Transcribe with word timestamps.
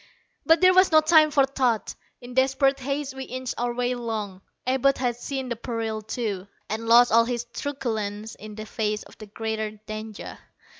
But 0.47 0.61
there 0.61 0.73
was 0.73 0.91
no 0.91 0.99
time 0.99 1.29
for 1.29 1.45
thought. 1.45 1.93
In 2.21 2.33
desperate 2.33 2.79
haste, 2.79 3.13
we 3.13 3.25
inched 3.25 3.53
our 3.59 3.71
way 3.71 3.91
along. 3.91 4.41
Abud 4.65 4.97
had 4.97 5.15
seen 5.15 5.47
the 5.49 5.55
peril, 5.55 6.01
too, 6.01 6.47
and 6.71 6.87
lost 6.87 7.11
all 7.11 7.25
his 7.25 7.45
truculence 7.53 8.33
in 8.33 8.55
the 8.55 8.65
face 8.65 9.03
of 9.03 9.19
the 9.19 9.27
greater 9.27 9.69
danger. 9.85 10.39